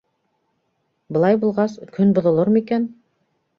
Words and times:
Былай 1.17 1.37
булғас, 1.45 1.77
көн 1.99 2.17
боҙолор 2.17 2.53
микән? 2.59 2.91